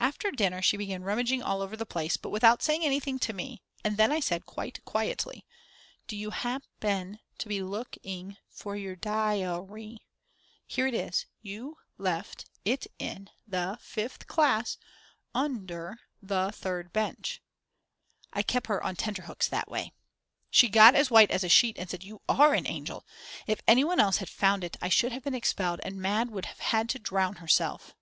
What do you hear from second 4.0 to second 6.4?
I said quite quietly: "Do you